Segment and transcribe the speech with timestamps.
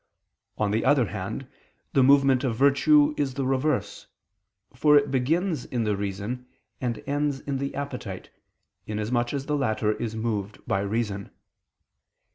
[0.57, 1.47] On the other hand,
[1.93, 4.07] the movement of virtue is the reverse,
[4.73, 6.47] for it begins in the reason
[6.81, 8.31] and ends in the appetite,
[8.87, 11.29] inasmuch as the latter is moved by reason.